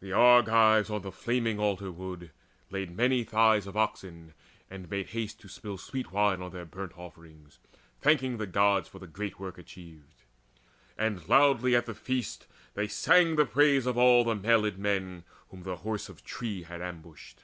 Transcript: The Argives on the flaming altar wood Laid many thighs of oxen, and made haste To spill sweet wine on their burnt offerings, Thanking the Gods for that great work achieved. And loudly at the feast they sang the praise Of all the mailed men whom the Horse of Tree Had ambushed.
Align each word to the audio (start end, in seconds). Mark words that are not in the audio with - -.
The 0.00 0.10
Argives 0.12 0.88
on 0.88 1.02
the 1.02 1.12
flaming 1.12 1.58
altar 1.58 1.92
wood 1.92 2.30
Laid 2.70 2.96
many 2.96 3.24
thighs 3.24 3.66
of 3.66 3.76
oxen, 3.76 4.32
and 4.70 4.88
made 4.88 5.08
haste 5.08 5.38
To 5.42 5.48
spill 5.50 5.76
sweet 5.76 6.10
wine 6.12 6.40
on 6.40 6.50
their 6.52 6.64
burnt 6.64 6.96
offerings, 6.96 7.58
Thanking 8.00 8.38
the 8.38 8.46
Gods 8.46 8.88
for 8.88 8.98
that 9.00 9.12
great 9.12 9.38
work 9.38 9.58
achieved. 9.58 10.22
And 10.96 11.28
loudly 11.28 11.76
at 11.76 11.84
the 11.84 11.94
feast 11.94 12.46
they 12.72 12.88
sang 12.88 13.36
the 13.36 13.44
praise 13.44 13.84
Of 13.84 13.98
all 13.98 14.24
the 14.24 14.34
mailed 14.34 14.78
men 14.78 15.24
whom 15.50 15.64
the 15.64 15.76
Horse 15.76 16.08
of 16.08 16.24
Tree 16.24 16.62
Had 16.62 16.80
ambushed. 16.80 17.40